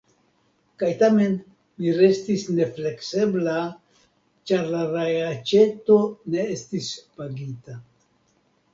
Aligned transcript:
Kaj 0.83 0.87
tamen 1.03 1.35
mi 1.81 1.93
restis 1.97 2.47
nefleksebla, 2.61 3.55
ĉar 4.53 4.75
la 4.75 4.83
reaĉeto 4.97 6.03
ne 6.35 6.51
estis 6.59 6.93
pagita. 7.21 7.83